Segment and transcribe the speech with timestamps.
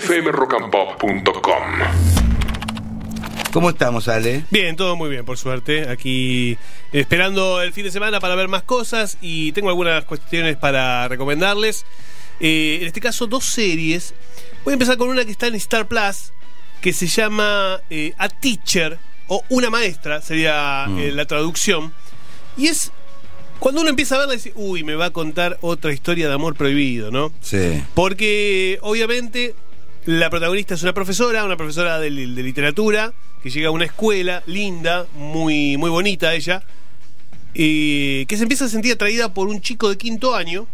[0.00, 1.62] fmrockandpop.com
[3.50, 4.44] ¿Cómo estamos, Ale?
[4.50, 5.88] Bien, todo muy bien, por suerte.
[5.88, 6.58] Aquí
[6.92, 11.86] esperando el fin de semana para ver más cosas y tengo algunas cuestiones para recomendarles.
[12.40, 14.12] Eh, en este caso, dos series.
[14.64, 16.34] Voy a empezar con una que está en Star Plus,
[16.82, 21.94] que se llama eh, A Teacher, o Una Maestra, sería eh, la traducción.
[22.58, 22.92] Y es
[23.58, 26.54] cuando uno empieza a verla, dice, uy, me va a contar otra historia de amor
[26.54, 27.32] prohibido, ¿no?
[27.40, 27.82] Sí.
[27.94, 29.54] Porque obviamente
[30.06, 33.12] la protagonista es una profesora, una profesora de, literatura,
[33.42, 36.62] que llega a una escuela linda, muy, muy bonita ella,
[37.54, 40.68] eh, que se empieza a sentir atraída por un chico de quinto año,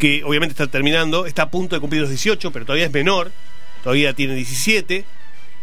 [0.00, 3.30] que obviamente está terminando, está a punto de cumplir los 18, pero todavía es menor,
[3.84, 5.04] todavía tiene 17.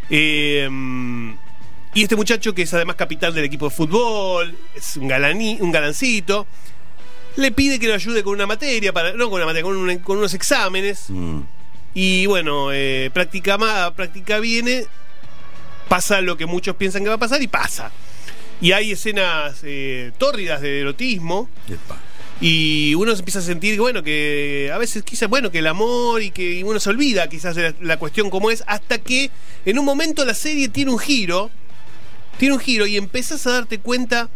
[0.10, 0.70] Eh,
[1.96, 5.72] y este muchacho, que es además capitán del equipo de fútbol, es un, galaní, un
[5.74, 6.48] galancito,
[7.36, 10.34] le pide que lo ayude con una materia, para, no con una materia, con unos
[10.34, 11.10] exámenes.
[11.10, 11.42] Mm.
[11.94, 14.86] Y bueno, eh, práctica más, práctica viene,
[15.88, 17.92] pasa lo que muchos piensan que va a pasar y pasa.
[18.62, 21.50] Y hay escenas eh, tórridas de erotismo.
[21.68, 21.98] Epa.
[22.42, 26.22] Y uno se empieza a sentir, bueno, que a veces quizás, bueno, que el amor
[26.22, 29.30] y que uno se olvida quizás de la, la cuestión como es, hasta que
[29.66, 31.52] en un momento la serie tiene un giro,
[32.38, 34.30] tiene un giro y empezás a darte cuenta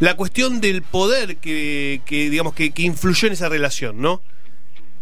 [0.00, 4.22] la cuestión del poder que, que, digamos, que, que influyó en esa relación, ¿no?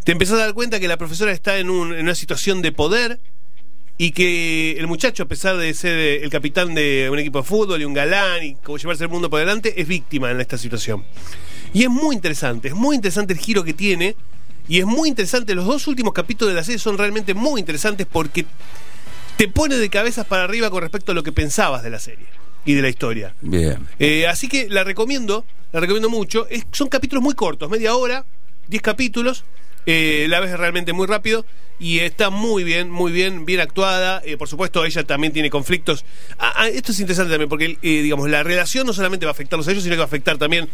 [0.07, 2.71] Te empezás a dar cuenta que la profesora está en, un- en una situación de
[2.71, 3.19] poder
[3.99, 7.45] y que el muchacho, a pesar de ser eh, el capitán de un equipo de
[7.45, 10.59] fútbol y un galán y como llevarse el mundo por delante, es víctima en esta
[10.59, 11.05] situación.
[11.73, 14.15] Y es muy interesante, es muy interesante el giro que tiene
[14.69, 18.07] y es muy interesante, los dos últimos capítulos de la serie son realmente muy interesantes
[18.09, 18.47] porque
[19.37, 22.27] te pone de cabezas para arriba con respecto a lo que pensabas de la serie
[22.65, 23.35] y de la historia.
[23.41, 23.89] Bien.
[23.99, 26.47] Eh, así que la recomiendo, la recomiendo mucho.
[26.49, 28.25] Es- son capítulos muy cortos, media hora,
[28.69, 29.45] 10 capítulos.
[29.87, 31.47] Eh, la ves realmente muy rápido
[31.79, 34.23] y está muy bien, muy bien, bien actuada.
[34.25, 36.05] Eh, por supuesto, ella también tiene conflictos.
[36.39, 39.33] Ah, ah, esto es interesante también porque, eh, digamos, la relación no solamente va a
[39.33, 40.69] afectarlos a ellos, sino que va a afectar también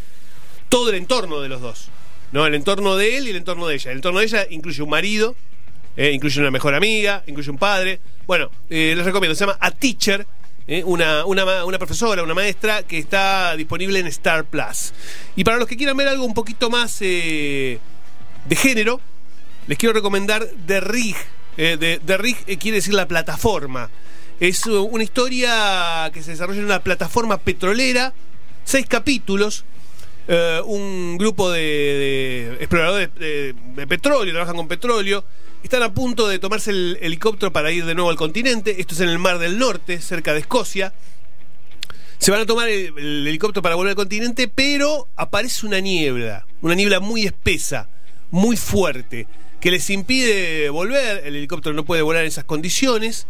[0.68, 1.88] todo el entorno de los dos.
[2.30, 2.46] ¿no?
[2.46, 3.90] El entorno de él y el entorno de ella.
[3.90, 5.34] El entorno de ella incluye un marido,
[5.96, 8.00] eh, incluye una mejor amiga, incluye un padre.
[8.26, 10.26] Bueno, les recomiendo, se llama A Teacher,
[10.84, 14.94] una, una, una profesora, una maestra que está disponible en Star Plus.
[15.34, 17.02] Y para los que quieran ver algo un poquito más
[18.44, 19.00] de género,
[19.66, 21.16] les quiero recomendar The Rig.
[21.56, 23.90] Eh, de, The Rig eh, quiere decir la plataforma.
[24.40, 28.12] Es uh, una historia que se desarrolla en una plataforma petrolera,
[28.64, 29.64] seis capítulos.
[30.28, 35.24] Eh, un grupo de, exploradores de, petróleo, trabajan con petróleo,
[35.62, 38.80] están a punto de tomarse el helicóptero para ir de nuevo al continente.
[38.80, 40.92] Esto es en el Mar del Norte, cerca de Escocia.
[42.18, 46.74] Se van a tomar el helicóptero para volver al continente, pero aparece una niebla, una
[46.74, 47.88] niebla muy espesa,
[48.32, 49.28] muy fuerte,
[49.60, 51.22] que les impide volver.
[51.24, 53.28] El helicóptero no puede volar en esas condiciones.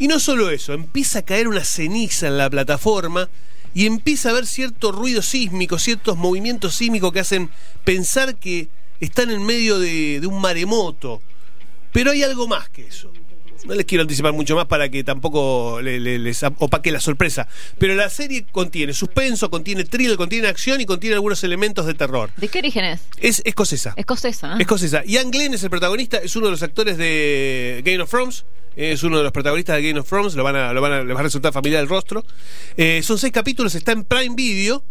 [0.00, 3.28] Y no solo eso, empieza a caer una ceniza en la plataforma
[3.74, 7.50] y empieza a haber cierto ruido sísmico, ciertos movimientos sísmicos que hacen
[7.84, 8.68] pensar que
[8.98, 11.20] están en medio de, de un maremoto.
[11.92, 13.12] Pero hay algo más que eso.
[13.64, 17.46] No les quiero anticipar mucho más para que tampoco le- le- les opaque la sorpresa.
[17.78, 22.30] Pero la serie contiene suspenso, contiene thriller, contiene acción y contiene algunos elementos de terror.
[22.36, 23.00] ¿De qué origen es?
[23.18, 23.94] Es escocesa.
[23.96, 24.54] Escocesa.
[24.54, 24.56] ¿eh?
[24.62, 25.04] Escocesa.
[25.04, 28.44] Ian Glenn es el protagonista, es uno de los actores de Game of Thrones.
[28.76, 31.02] Es uno de los protagonistas de Game of Thrones, lo van a, lo van a,
[31.02, 32.24] les va a resultar familiar el rostro.
[32.76, 34.84] Eh, son seis capítulos, está en Prime Video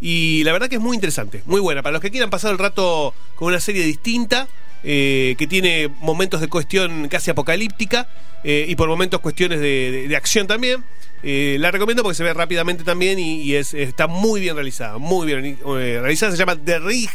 [0.00, 1.82] y la verdad que es muy interesante, muy buena.
[1.82, 4.48] Para los que quieran pasar el rato con una serie distinta,
[4.88, 8.06] eh, que tiene momentos de cuestión casi apocalíptica
[8.44, 10.84] eh, y por momentos cuestiones de, acción también.
[11.24, 15.26] eh, la recomiendo porque se ve rápidamente también y, es, está muy bien realizada, muy
[15.26, 16.30] bien realizada.
[16.30, 17.10] Se llama The Rig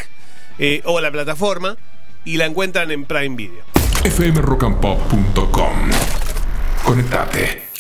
[0.83, 1.77] o la plataforma
[2.25, 3.63] y la encuentran en Prime Video.
[4.03, 5.91] fmrockandpop.com
[6.83, 7.70] Conectate.